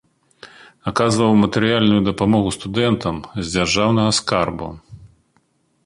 Аказваў 0.91 1.31
матэрыяльную 1.43 2.01
дапамогу 2.09 2.49
студэнтам 2.57 3.15
з 3.37 3.45
дзяржаўнага 3.53 4.11
скарбу. 4.23 4.69